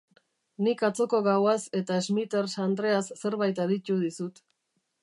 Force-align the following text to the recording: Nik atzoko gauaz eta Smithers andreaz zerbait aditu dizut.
Nik 0.67 0.81
atzoko 0.87 1.19
gauaz 1.27 1.59
eta 1.81 1.99
Smithers 2.09 2.57
andreaz 2.67 3.05
zerbait 3.21 3.63
aditu 3.67 4.01
dizut. 4.09 4.45